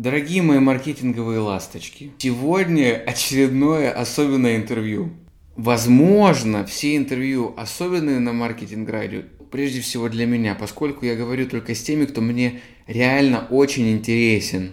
[0.00, 5.10] Дорогие мои маркетинговые ласточки, сегодня очередное особенное интервью.
[5.56, 11.74] Возможно, все интервью особенные на маркетинг радио, прежде всего для меня, поскольку я говорю только
[11.74, 14.70] с теми, кто мне реально очень интересен.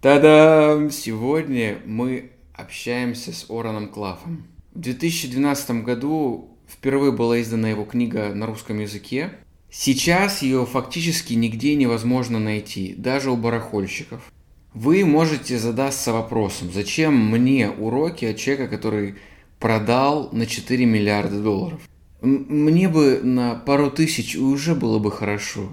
[0.00, 0.90] Та-дам!
[0.90, 4.44] Сегодня мы общаемся с Ороном Клафом.
[4.72, 9.34] В 2012 году впервые была издана его книга на русском языке.
[9.70, 14.33] Сейчас ее фактически нигде невозможно найти, даже у барахольщиков.
[14.74, 19.14] Вы можете задаться вопросом, зачем мне уроки от человека, который
[19.60, 21.80] продал на 4 миллиарда долларов?
[22.20, 25.70] Мне бы на пару тысяч уже было бы хорошо.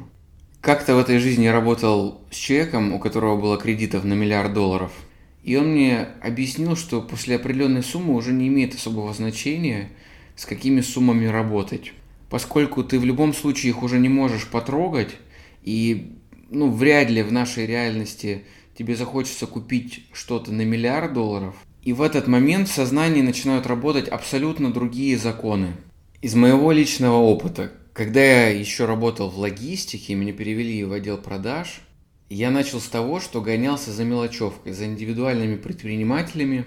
[0.61, 4.91] Как-то в этой жизни работал с человеком, у которого было кредитов на миллиард долларов.
[5.41, 9.89] И он мне объяснил, что после определенной суммы уже не имеет особого значения,
[10.35, 11.93] с какими суммами работать.
[12.29, 15.17] Поскольку ты в любом случае их уже не можешь потрогать,
[15.63, 16.17] и
[16.51, 18.43] ну, вряд ли в нашей реальности
[18.81, 21.53] тебе захочется купить что-то на миллиард долларов,
[21.84, 25.73] и в этот момент в сознании начинают работать абсолютно другие законы.
[26.23, 31.82] Из моего личного опыта, когда я еще работал в логистике, меня перевели в отдел продаж,
[32.27, 36.66] я начал с того, что гонялся за мелочевкой, за индивидуальными предпринимателями,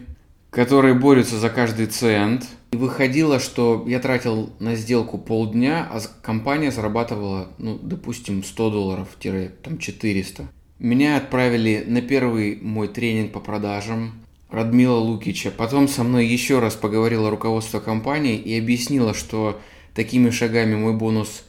[0.50, 2.46] которые борются за каждый цент.
[2.70, 10.46] И выходило, что я тратил на сделку полдня, а компания зарабатывала, ну, допустим, 100 долларов-400.
[10.78, 14.12] Меня отправили на первый мой тренинг по продажам
[14.50, 15.50] Радмила Лукича.
[15.50, 19.60] Потом со мной еще раз поговорило руководство компании и объяснило, что
[19.94, 21.44] такими шагами мой бонус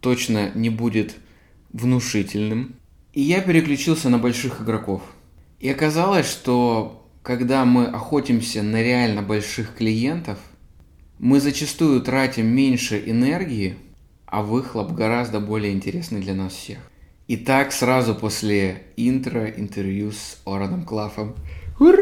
[0.00, 1.14] точно не будет
[1.72, 2.74] внушительным.
[3.12, 5.02] И я переключился на больших игроков.
[5.60, 10.38] И оказалось, что когда мы охотимся на реально больших клиентов,
[11.20, 13.76] мы зачастую тратим меньше энергии,
[14.26, 16.78] а выхлоп гораздо более интересный для нас всех.
[17.26, 21.34] Итак, сразу после интро интервью с Ороном Клафом.
[21.80, 21.94] Ура!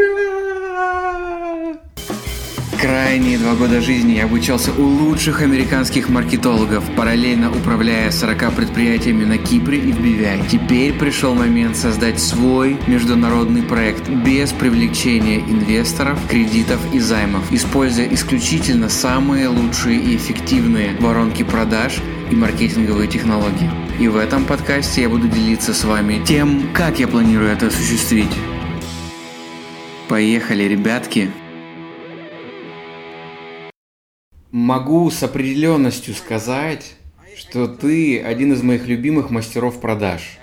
[2.80, 9.38] Крайние два года жизни я обучался у лучших американских маркетологов, параллельно управляя 40 предприятиями на
[9.38, 10.48] Кипре и в BVI.
[10.50, 18.88] Теперь пришел момент создать свой международный проект без привлечения инвесторов, кредитов и займов, используя исключительно
[18.88, 22.00] самые лучшие и эффективные воронки продаж
[22.32, 23.81] и маркетинговые технологии.
[24.02, 28.32] И в этом подкасте я буду делиться с вами тем, как я планирую это осуществить.
[30.08, 31.30] Поехали, ребятки!
[34.50, 36.96] Могу с определенностью сказать,
[37.36, 40.36] что ты один из моих любимых мастеров продаж.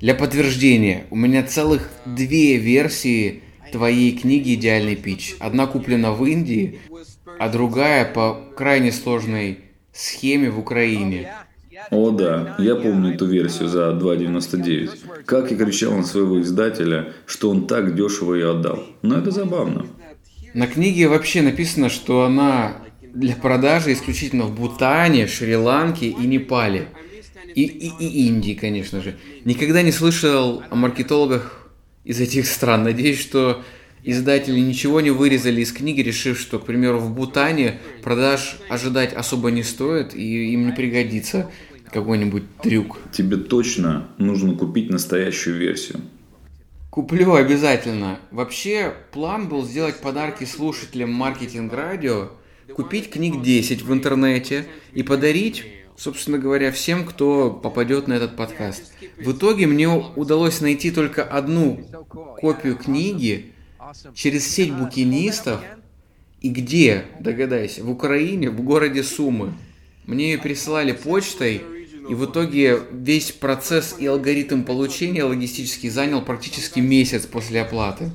[0.00, 5.36] Для подтверждения, у меня целых две версии твоей книги «Идеальный пич».
[5.38, 6.78] Одна куплена в Индии,
[7.38, 9.58] а другая по крайне сложной
[9.92, 11.30] схеме в Украине.
[11.90, 15.24] О да, я помню эту версию за 2.99.
[15.24, 18.84] Как я кричал на своего издателя, что он так дешево ее отдал.
[19.02, 19.86] Но это забавно.
[20.54, 26.88] На книге вообще написано, что она для продажи исключительно в Бутане, Шри-Ланке и Непале.
[27.54, 29.16] И, и, и Индии, конечно же.
[29.44, 31.68] Никогда не слышал о маркетологах
[32.04, 32.84] из этих стран.
[32.84, 33.62] Надеюсь, что
[34.04, 39.52] Издатели ничего не вырезали из книги, решив, что, к примеру, в Бутане продаж ожидать особо
[39.52, 41.48] не стоит, и им не пригодится
[41.92, 42.98] какой-нибудь трюк.
[43.12, 46.00] Тебе точно нужно купить настоящую версию.
[46.90, 48.18] Куплю обязательно.
[48.30, 52.30] Вообще, план был сделать подарки слушателям маркетинг радио,
[52.74, 55.64] купить книг 10 в интернете и подарить,
[55.96, 58.92] собственно говоря, всем, кто попадет на этот подкаст.
[59.18, 61.80] В итоге мне удалось найти только одну
[62.40, 63.52] копию книги,
[64.14, 65.60] через сеть букинистов.
[66.40, 69.54] И где, догадайся, в Украине, в городе Сумы.
[70.06, 71.62] Мне ее присылали почтой,
[72.08, 78.10] и в итоге весь процесс и алгоритм получения логистический занял практически месяц после оплаты.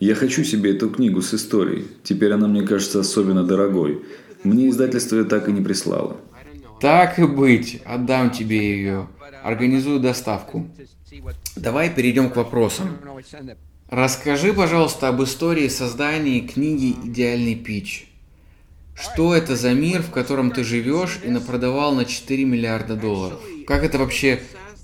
[0.00, 1.86] Я хочу себе эту книгу с историей.
[2.02, 4.02] Теперь она мне кажется особенно дорогой.
[4.42, 6.16] Мне издательство ее так и не прислало.
[6.80, 9.08] Так и быть, отдам тебе ее.
[9.44, 10.68] Организую доставку.
[11.56, 12.98] Давай перейдем к вопросам.
[13.88, 18.11] Расскажи, пожалуйста, об истории создания книги «Идеальный пич».
[18.94, 23.40] Что это за мир, в котором ты живешь и напродавал на 4 миллиарда долларов?
[23.66, 24.42] Как это вообще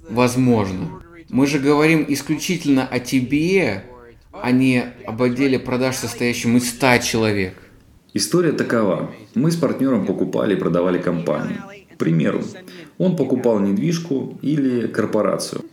[0.09, 1.03] возможно?
[1.29, 3.85] Мы же говорим исключительно о тебе,
[4.33, 7.55] а не об отделе продаж, состоящем из 100 человек.
[8.15, 9.11] История такова.
[9.35, 11.63] Мы с партнером покупали и продавали компанию.
[11.95, 12.43] К примеру,
[12.97, 15.65] он покупал недвижку или корпорацию.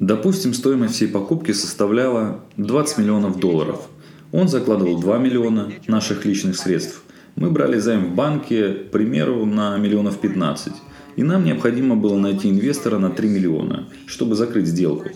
[0.00, 3.88] Допустим, стоимость всей покупки составляла 20 миллионов долларов.
[4.32, 7.02] Он закладывал 2 миллиона наших личных средств.
[7.36, 10.72] Мы брали займ в банке, к примеру, на миллионов 15.
[11.16, 15.08] И нам необходимо было найти инвестора на 3 миллиона, чтобы закрыть сделку.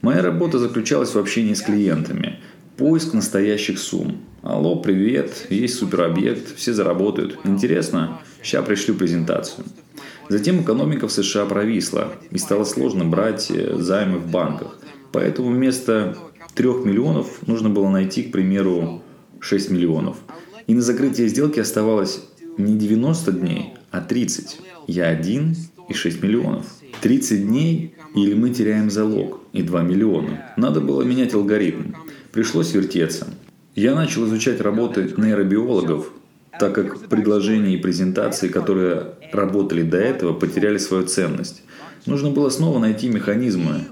[0.00, 2.40] Моя работа заключалась в общении с клиентами.
[2.76, 4.18] Поиск настоящих сумм.
[4.42, 7.38] Алло, привет, есть суперобъект, все заработают.
[7.44, 8.20] Интересно?
[8.42, 9.64] Сейчас пришлю презентацию.
[10.28, 14.78] Затем экономика в США провисла, и стало сложно брать э, займы в банках.
[15.10, 16.16] Поэтому вместо
[16.54, 19.02] 3 миллионов нужно было найти, к примеру,
[19.40, 20.18] 6 миллионов.
[20.68, 22.20] И на закрытие сделки оставалось
[22.58, 24.58] не 90 дней, а 30.
[24.86, 25.56] Я один
[25.88, 26.66] и 6 миллионов.
[27.00, 30.52] 30 дней или мы теряем залог и 2 миллиона.
[30.58, 31.94] Надо было менять алгоритм.
[32.32, 33.28] Пришлось вертеться.
[33.74, 36.12] Я начал изучать работы нейробиологов,
[36.60, 41.62] так как предложения и презентации, которые работали до этого, потеряли свою ценность.
[42.04, 43.84] Нужно было снова найти механизмы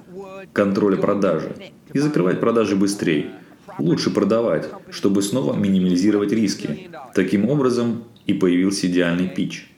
[0.52, 1.52] контроля продажи
[1.94, 3.30] и закрывать продажи быстрее.
[3.78, 6.90] Лучше продавать, чтобы снова минимизировать риски.
[7.14, 9.70] Таким образом и появился идеальный пич.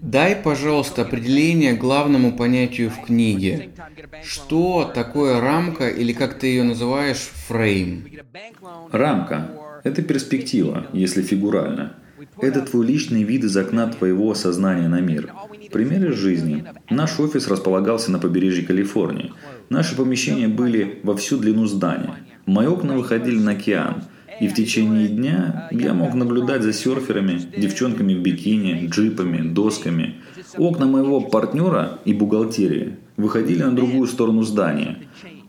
[0.00, 3.70] Дай, пожалуйста, определение главному понятию в книге.
[4.22, 8.04] Что такое рамка или как ты ее называешь, фрейм?
[8.90, 9.50] Рамка–
[9.84, 11.96] это перспектива, если фигурально.
[12.40, 15.32] Это твой личный вид из окна твоего сознания на мир.
[15.70, 16.64] Пример из жизни.
[16.90, 19.32] Наш офис располагался на побережье Калифорнии.
[19.68, 22.14] Наши помещения были во всю длину здания.
[22.46, 24.04] Мои окна выходили на океан.
[24.40, 30.16] И в течение дня я мог наблюдать за серферами, девчонками в бикини, джипами, досками.
[30.56, 34.98] Окна моего партнера и бухгалтерии выходили на другую сторону здания,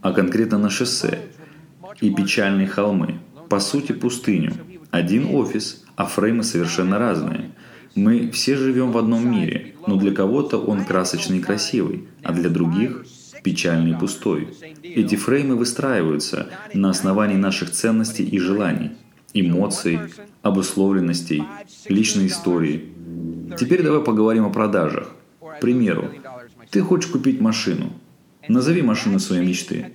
[0.02, 1.20] а конкретно на шоссе
[2.02, 3.16] и печальные холмы.
[3.50, 4.54] По сути, пустыню.
[4.92, 7.52] Один офис, а фреймы совершенно разные.
[7.96, 12.50] Мы все живем в одном мире, но для кого-то он красочный и красивый, а для
[12.50, 13.06] других
[13.44, 14.48] печальный и пустой.
[14.82, 18.92] Эти фреймы выстраиваются на основании наших ценностей и желаний,
[19.34, 20.00] эмоций,
[20.42, 21.44] обусловленностей,
[21.88, 22.86] личной истории.
[23.60, 25.12] Теперь давай поговорим о продажах.
[25.40, 26.10] К примеру,
[26.72, 27.94] ты хочешь купить машину.
[28.48, 29.94] Назови машину своей мечты.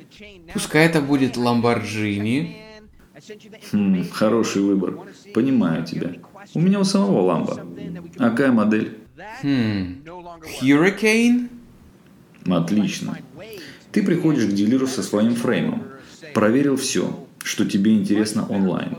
[0.53, 2.68] Пускай это будет Lamborghini.
[3.73, 4.99] Хм, хороший выбор.
[5.35, 6.13] Понимаю тебя.
[6.55, 7.65] У меня у самого ламба.
[8.19, 8.99] А какая модель?
[9.43, 10.03] Хм,
[10.63, 11.49] Hurricane?
[12.47, 13.19] Отлично.
[13.93, 15.83] Ты приходишь к дилеру со своим фреймом,
[16.35, 18.97] проверил все, что тебе интересно онлайн,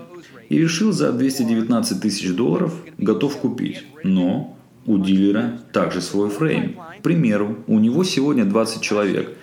[0.49, 3.83] и решил за 219 тысяч долларов готов купить.
[4.03, 6.75] Но у дилера также свой фрейм.
[6.99, 9.37] К примеру, у него сегодня 20 человек.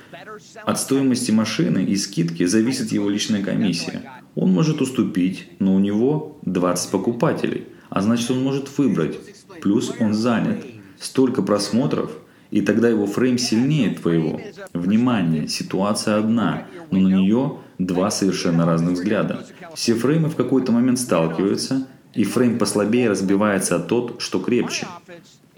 [0.65, 4.03] От стоимости машины и скидки зависит его личная комиссия.
[4.35, 9.19] Он может уступить, но у него 20 покупателей, а значит он может выбрать.
[9.61, 10.65] Плюс он занят.
[10.99, 12.11] Столько просмотров,
[12.51, 14.41] и тогда его фрейм сильнее твоего.
[14.73, 19.45] Внимание, ситуация одна, но на нее два совершенно разных взгляда.
[19.75, 24.87] Все фреймы в какой-то момент сталкиваются, и фрейм послабее разбивается от тот, что крепче.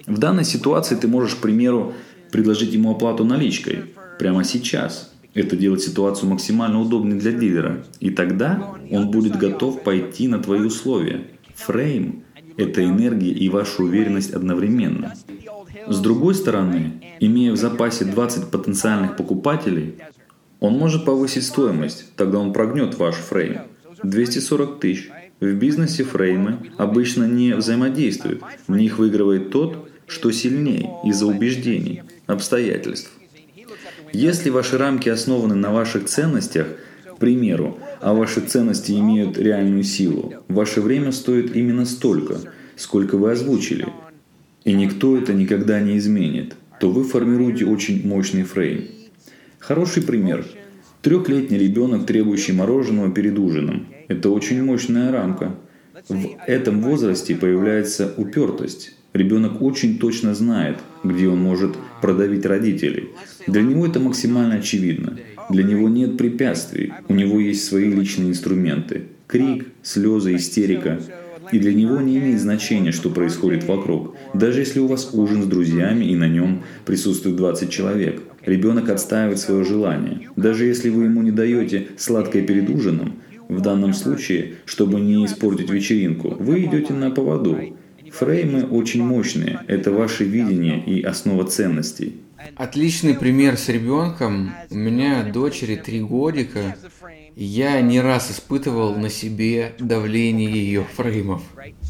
[0.06, 1.94] В данной ситуации ты можешь, к примеру,
[2.32, 3.84] предложить ему оплату наличкой
[4.18, 5.12] прямо сейчас.
[5.34, 7.84] Это делает ситуацию максимально удобной для дилера.
[8.00, 11.28] И тогда он будет готов пойти на твои условия.
[11.54, 12.24] Фрейм–
[12.56, 15.14] это энергия и ваша уверенность одновременно.
[15.86, 19.96] С другой стороны, имея в запасе 20 потенциальных покупателей,
[20.60, 23.58] он может повысить стоимость, тогда он прогнет ваш фрейм.
[24.02, 25.10] 240 тысяч.
[25.40, 28.42] В бизнесе фреймы обычно не взаимодействуют.
[28.66, 33.12] В них выигрывает тот, что сильнее из-за убеждений, обстоятельств.
[34.12, 36.66] Если ваши рамки основаны на ваших ценностях,
[37.14, 42.38] к примеру, а ваши ценности имеют реальную силу, ваше время стоит именно столько,
[42.76, 43.86] сколько вы озвучили–
[44.68, 48.88] и никто это никогда не изменит, то вы формируете очень мощный фрейм.
[49.58, 50.44] Хороший пример.
[51.00, 53.86] Трехлетний ребенок, требующий мороженого перед ужином.
[54.08, 55.54] Это очень мощная рамка.
[56.06, 58.94] В этом возрасте появляется упертость.
[59.18, 63.08] Ребенок очень точно знает, где он может продавить родителей.
[63.48, 65.18] Для него это максимально очевидно.
[65.50, 66.92] Для него нет препятствий.
[67.08, 69.06] У него есть свои личные инструменты.
[69.26, 71.00] Крик, слезы, истерика.
[71.50, 74.14] И для него не имеет значения, что происходит вокруг.
[74.34, 79.40] Даже если у вас ужин с друзьями и на нем присутствует 20 человек, ребенок отстаивает
[79.40, 80.28] свое желание.
[80.36, 83.14] Даже если вы ему не даете сладкое перед ужином,
[83.48, 87.58] в данном случае, чтобы не испортить вечеринку, вы идете на поводу.
[88.12, 89.60] Фреймы очень мощные.
[89.68, 92.16] Это ваше видение и основа ценностей.
[92.56, 94.52] Отличный пример с ребенком.
[94.70, 96.76] У меня дочери три годика.
[97.36, 101.42] Я не раз испытывал на себе давление ее фреймов.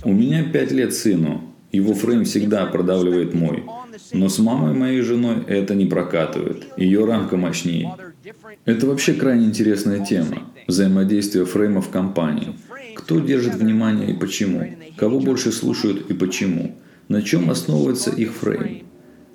[0.04, 1.54] У меня пять лет сыну.
[1.72, 3.64] Его фрейм всегда продавливает мой.
[4.12, 6.66] Но с мамой моей женой это не прокатывает.
[6.76, 7.94] Ее рамка мощнее.
[8.64, 10.44] Это вообще крайне интересная тема.
[10.66, 12.54] Взаимодействие фреймов в компании.
[12.98, 14.68] Кто держит внимание и почему?
[14.96, 16.76] Кого больше слушают и почему?
[17.06, 18.82] На чем основывается их фрейм?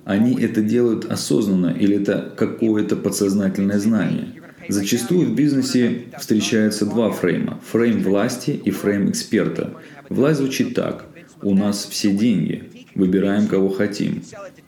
[0.03, 4.34] Они это делают осознанно или это какое-то подсознательное знание?
[4.67, 7.62] Зачастую в бизнесе встречаются два фрейма.
[7.72, 9.74] Фрейм власти и фрейм эксперта.
[10.10, 11.05] Власть звучит так.
[11.41, 12.70] У нас все деньги.
[12.96, 14.24] Выбираем, кого хотим.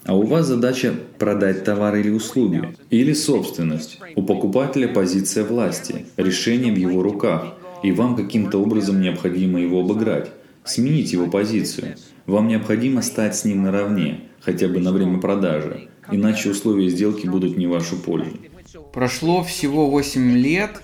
[0.05, 2.75] А у вас задача продать товар или услуги.
[2.89, 3.99] Или собственность.
[4.15, 6.05] У покупателя позиция власти.
[6.17, 7.55] Решение в его руках.
[7.85, 10.31] И вам каким-то образом необходимо его обыграть.
[10.63, 11.97] Сменить его позицию.
[12.25, 15.89] Вам необходимо стать с ним наравне, хотя бы на время продажи.
[16.11, 18.39] Иначе условия сделки будут не в вашу пользу.
[18.91, 20.81] Прошло всего 8 лет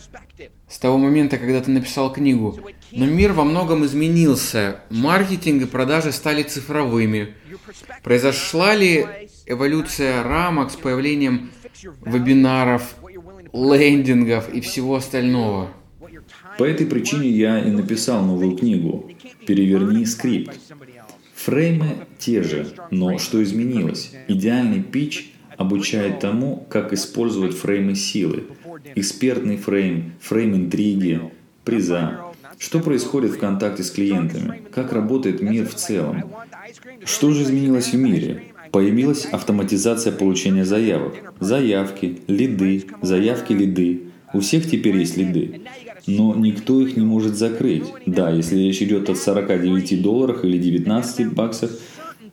[0.70, 2.60] с того момента, когда ты написал книгу,
[2.92, 4.82] но мир во многом изменился.
[4.92, 7.34] Маркетинг и продажи стали цифровыми.
[8.04, 9.08] Произошла ли
[9.48, 11.50] эволюция рамок с появлением
[12.06, 12.96] вебинаров,
[13.52, 15.72] лендингов и всего остального?
[16.58, 19.10] По этой причине я и написал новую книгу
[19.46, 20.58] «Переверни скрипт».
[21.36, 24.12] Фреймы те же, но что изменилось?
[24.28, 28.44] Идеальный пич обучает тому, как использовать фреймы силы.
[28.96, 31.22] Экспертный фрейм, фрейм интриги,
[31.64, 32.20] приза.
[32.60, 34.62] Что происходит в контакте с клиентами?
[34.72, 36.32] Как работает мир в целом?
[37.06, 38.44] Что же изменилось в мире?
[38.72, 41.16] Появилась автоматизация получения заявок.
[41.40, 44.04] Заявки, лиды, заявки, лиды.
[44.34, 45.62] У всех теперь есть лиды
[46.08, 47.84] но никто их не может закрыть.
[48.06, 51.72] Да, если речь идет о 49 долларах или 19 баксах,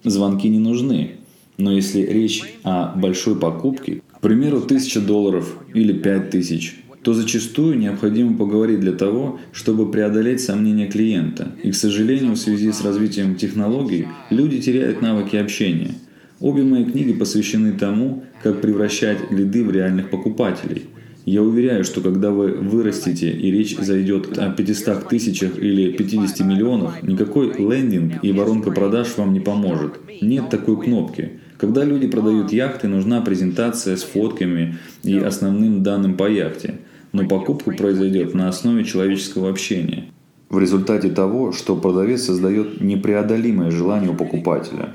[0.05, 1.13] звонки не нужны.
[1.57, 8.37] Но если речь о большой покупке, к примеру, 1000 долларов или 5000, то зачастую необходимо
[8.37, 11.53] поговорить для того, чтобы преодолеть сомнения клиента.
[11.63, 15.95] И, к сожалению, в связи с развитием технологий, люди теряют навыки общения.
[16.41, 20.85] Обе мои книги посвящены тому, как превращать лиды в реальных покупателей–
[21.29, 27.03] я уверяю, что когда вы вырастете и речь зайдет о 500 тысячах или 50 миллионах,
[27.03, 30.01] никакой лендинг и воронка продаж вам не поможет.
[30.23, 31.41] Нет такой кнопки.
[31.59, 36.79] Когда люди продают яхты, нужна презентация с фотками и основным данным по яхте.
[37.13, 40.07] Но покупка произойдет на основе человеческого общения.
[40.49, 44.95] В результате того, что продавец создает непреодолимое желание у покупателя.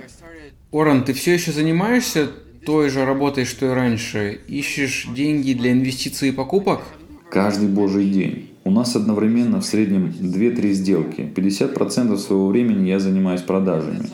[0.71, 2.29] Оран, ты все еще занимаешься
[2.65, 6.82] той же работой, что и раньше, ищешь деньги для инвестиций и покупок?
[7.29, 8.50] Каждый божий день.
[8.63, 11.22] У нас одновременно в среднем 2-3 сделки.
[11.36, 14.08] 50% своего времени я занимаюсь продажами.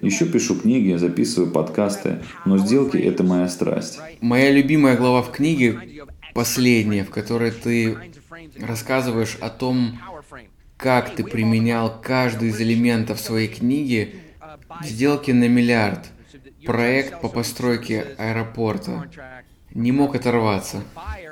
[0.00, 3.98] Еще пишу книги, записываю подкасты, но сделки– это моя страсть.
[4.20, 5.80] Моя любимая глава в книге
[6.34, 7.96] последняя, в которой ты
[8.60, 9.98] рассказываешь о том,
[10.76, 14.14] как ты применял каждый из элементов своей книги
[14.80, 16.06] в сделке на миллиард–
[16.68, 19.06] проект по постройке аэропорта.
[19.74, 20.82] Не мог оторваться.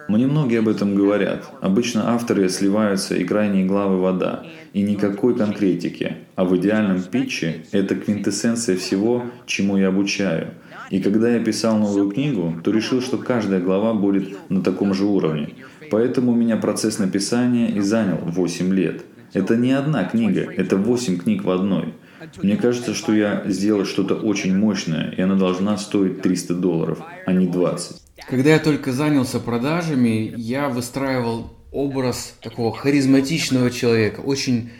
[0.08, 1.44] Мне многие об этом говорят.
[1.60, 4.46] Обычно авторы сливаются и крайние главы вода.
[4.72, 6.16] И никакой конкретики.
[6.36, 10.54] А в идеальном питче это квинтэссенция всего, чему я обучаю.
[10.88, 15.04] И когда я писал новую книгу, то решил, что каждая глава будет на таком же
[15.04, 15.50] уровне.
[15.90, 19.04] Поэтому у меня процесс написания и занял 8 лет.
[19.34, 21.92] Это не одна книга, это 8 книг в одной–
[22.42, 27.32] мне кажется, что я сделал что-то очень мощное, и она должна стоить 300 долларов, а
[27.32, 27.96] не 20.
[28.28, 34.70] Когда я только занялся продажами, я выстраивал образ такого харизматичного человека, очень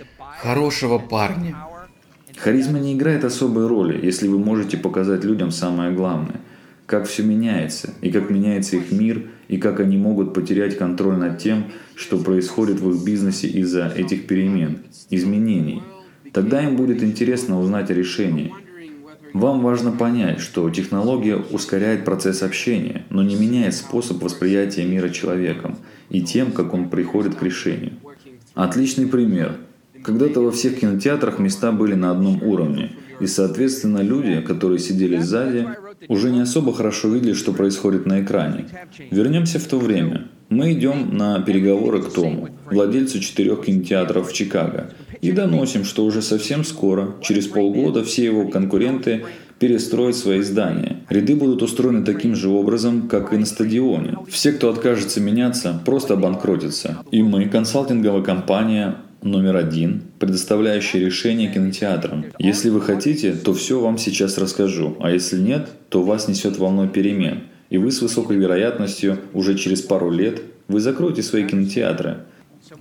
[0.40, 1.57] хорошего парня.
[2.38, 6.40] Харизма не играет особой роли, если вы можете показать людям самое главное.
[6.87, 11.38] Как все меняется, и как меняется их мир, и как они могут потерять контроль над
[11.38, 14.78] тем, что происходит в их бизнесе из-за этих перемен,
[15.11, 15.83] изменений–
[16.37, 18.52] Тогда им будет интересно узнать о решении.
[19.33, 25.78] Вам важно понять, что технология ускоряет процесс общения, но не меняет способ восприятия мира человеком
[26.11, 27.95] и тем, как он приходит к решению.
[28.55, 29.57] Отличный пример.
[30.02, 35.66] Когда-то во всех кинотеатрах места были на одном уровне, и, соответственно, люди, которые сидели сзади,
[36.07, 38.66] уже не особо хорошо видели, что происходит на экране.
[39.11, 40.28] Вернемся в то время.
[40.49, 46.23] Мы идем на переговоры к Тому, владельцу четырех кинотеатров в Чикаго, и доносим, что уже
[46.23, 49.25] совсем скоро, через полгода, все его конкуренты
[49.58, 50.99] перестроят свои здания.
[51.08, 54.18] Ряды будут устроены таким же образом, как и на стадионе.
[54.28, 56.99] Все, кто откажется меняться, просто обанкротятся.
[57.11, 62.26] И мы, консалтинговая компания, номер один, предоставляющая решение кинотеатрам.
[62.38, 66.88] Если вы хотите, то все вам сейчас расскажу, а если нет, то вас несет волной
[66.88, 72.18] перемен– и вы с высокой вероятностью уже через пару лет вы закроете свои кинотеатры.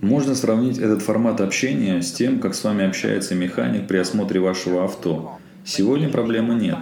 [0.00, 4.84] Можно сравнить этот формат общения с тем, как с вами общается механик при осмотре вашего
[4.84, 5.38] авто.
[5.64, 6.76] Сегодня проблемы нет.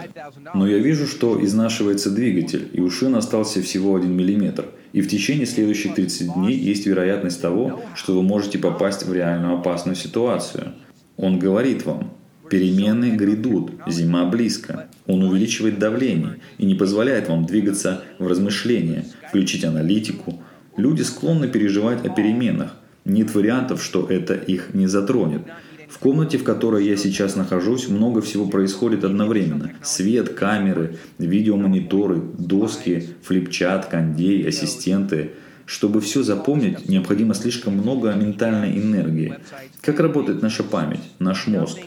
[0.53, 4.65] Но я вижу, что изнашивается двигатель, и у шин остался всего 1 мм.
[4.93, 9.57] И в течение следующих 30 дней есть вероятность того, что вы можете попасть в реальную
[9.57, 10.73] опасную ситуацию.
[11.17, 12.11] Он говорит вам,
[12.49, 14.87] Перемены грядут, зима близко.
[15.07, 20.43] Он увеличивает давление и не позволяет вам двигаться в размышления, включить аналитику.
[20.77, 22.77] Люди склонны переживать о переменах.
[23.05, 25.43] Нет вариантов, что это их не затронет.
[25.87, 29.71] В комнате, в которой я сейчас нахожусь, много всего происходит одновременно.
[29.83, 35.31] Свет, камеры, видеомониторы, доски, флипчат, кондей, ассистенты.
[35.67, 39.35] Чтобы все запомнить, необходимо слишком много ментальной энергии.
[39.81, 41.79] Как работает наша память, наш мозг?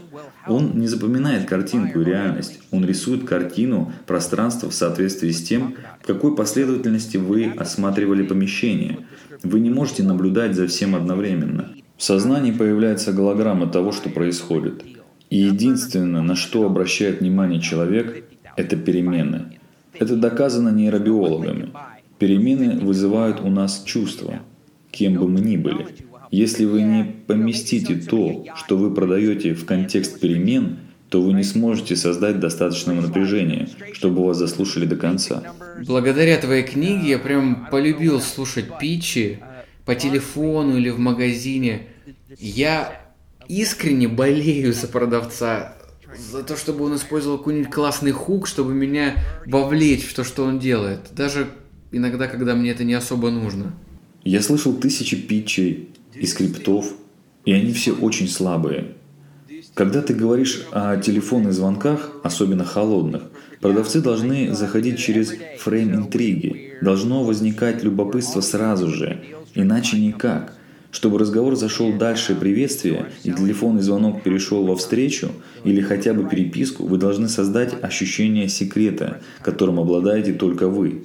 [0.49, 2.61] Он не запоминает картинку и реальность.
[2.71, 9.01] Он рисует картину, пространство в соответствии с тем, в какой последовательности вы осматривали помещение.
[9.43, 11.71] Вы не можете наблюдать за всем одновременно.
[11.97, 14.85] В сознании появляется голограмма того, что происходит.
[15.31, 18.25] И единственное, на что обращает внимание человек,
[18.57, 19.59] это перемены.
[19.93, 21.71] Это доказано нейробиологами.
[22.19, 24.41] Перемены вызывают у нас чувства,
[24.91, 25.87] кем бы мы ни были.
[26.31, 31.97] Если вы не поместите то, что вы продаете в контекст перемен, то вы не сможете
[31.97, 35.55] создать достаточного напряжения, чтобы вас заслушали до конца.
[35.87, 39.39] Благодаря твоей книге я прям полюбил слушать питчи,
[39.89, 41.87] по телефону или в магазине.
[42.39, 43.01] Я
[43.49, 45.79] искренне болею за продавца,
[46.31, 49.15] за то, чтобы он использовал какой-нибудь классный хук, чтобы меня
[49.47, 51.01] вовлечь в то, что он делает.
[51.13, 51.49] Даже
[51.91, 53.75] иногда, когда мне это не особо нужно.
[54.25, 55.89] Я слышал тысячи питчей
[56.21, 56.93] и скриптов,
[57.45, 58.95] и они все очень слабые.
[59.75, 63.23] Когда ты говоришь о телефонных звонках, особенно холодных,
[63.61, 66.75] продавцы должны заходить через фрейм интриги.
[66.83, 69.21] Должно возникать любопытство сразу же,
[69.55, 70.55] Иначе никак.
[70.91, 75.33] Чтобы разговор зашел дальше приветствия и телефонный звонок перешел во встречу
[75.65, 81.03] или хотя бы переписку, вы должны создать ощущение секрета, которым обладаете только вы.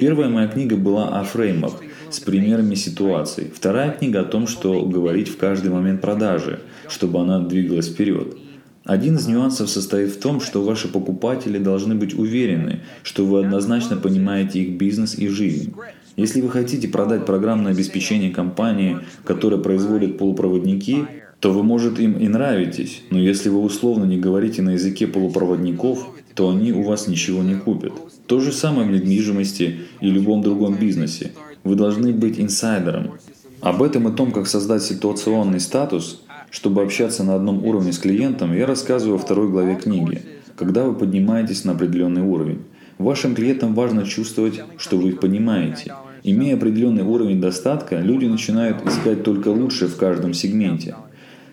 [0.00, 1.74] Первая моя книга была о фреймах
[2.10, 3.50] с примерами ситуаций.
[3.54, 8.36] Вторая книга о том, что говорить в каждый момент продажи, чтобы она двигалась вперед.
[8.84, 13.96] Один из нюансов состоит в том, что ваши покупатели должны быть уверены, что вы однозначно
[13.96, 15.74] понимаете их бизнес и жизнь.
[16.16, 21.06] Если вы хотите продать программное обеспечение компании, которая производит полупроводники,
[21.38, 26.08] то вы, может, им и нравитесь, но если вы условно не говорите на языке полупроводников,
[26.34, 27.92] то они у вас ничего не купят.
[28.26, 31.32] То же самое в недвижимости и любом другом бизнесе.
[31.64, 33.14] Вы должны быть инсайдером.
[33.60, 38.54] Об этом и том, как создать ситуационный статус, чтобы общаться на одном уровне с клиентом,
[38.54, 40.22] я рассказываю во второй главе книги,
[40.56, 42.62] когда вы поднимаетесь на определенный уровень.
[42.98, 45.94] Вашим клиентам важно чувствовать, что вы их понимаете–
[46.24, 50.96] Имея определенный уровень достатка, люди начинают искать только лучшее в каждом сегменте.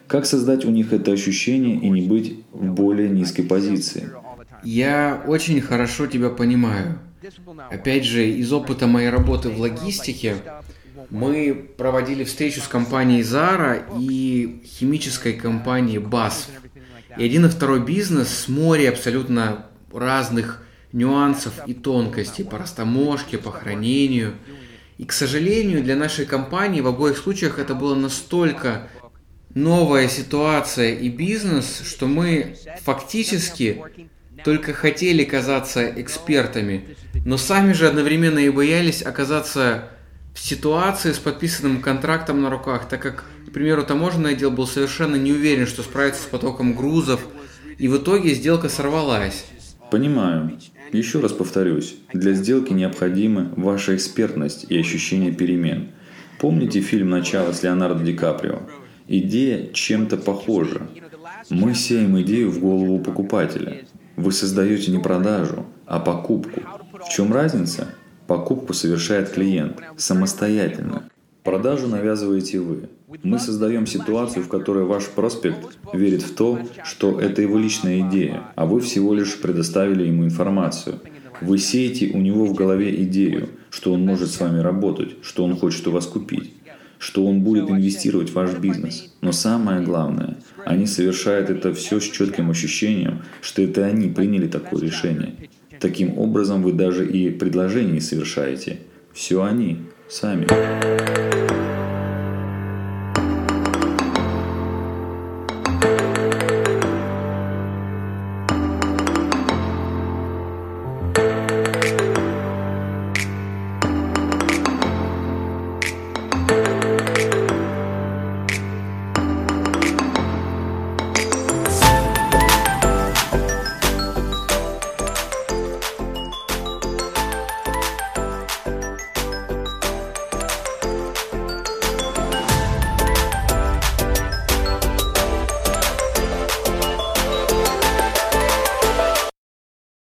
[0.08, 4.10] Как создать у них это ощущение и не быть в более низкой позиции?
[4.63, 7.00] Я очень хорошо тебя понимаю.
[7.71, 10.38] Опять же, из опыта моей работы в логистике,
[11.09, 16.49] мы проводили встречу с компанией Zara и химической компанией BASF.
[17.17, 23.51] И один и второй бизнес с море абсолютно разных нюансов и тонкостей по растаможке, по
[23.51, 24.33] хранению.
[24.97, 28.89] И, к сожалению, для нашей компании в обоих случаях это было настолько
[29.53, 33.81] новая ситуация и бизнес, что мы фактически
[34.45, 36.86] только хотели казаться экспертами,
[37.25, 39.89] но сами же одновременно и боялись оказаться
[40.36, 45.15] в ситуации с подписанным контрактом на руках, так как, к примеру, таможенный отдел был совершенно
[45.15, 47.21] не уверен, что справится с потоком грузов,
[47.79, 49.45] и в итоге сделка сорвалась.
[49.89, 50.60] Понимаю.
[50.91, 55.89] Еще раз повторюсь, для сделки необходима ваша экспертность и ощущение перемен.
[56.39, 58.62] Помните фильм «Начало» с Леонардо Ди Каприо?
[59.08, 60.88] Идея чем-то похожа.
[61.49, 63.86] Мы сеем идею в голову покупателя.
[64.15, 66.62] Вы создаете не продажу, а покупку.
[67.06, 67.89] В чем разница?
[68.28, 71.10] Покупку совершает клиент самостоятельно.
[71.43, 72.89] Продажу навязываете вы.
[73.23, 78.43] Мы создаем ситуацию, в которой ваш проспект верит в то, что это его личная идея,
[78.56, 80.99] а вы всего лишь предоставили ему информацию.
[81.41, 85.56] Вы сеете у него в голове идею, что он может с вами работать, что он
[85.56, 86.54] хочет у вас купить,
[86.97, 89.13] что он будет инвестировать в ваш бизнес.
[89.21, 94.81] Но самое главное, они совершают это все с четким ощущением, что это они приняли такое
[94.81, 95.36] решение.
[95.79, 98.79] Таким образом, вы даже и предложение совершаете.
[99.13, 99.79] Все они,
[100.10, 101.74] сами.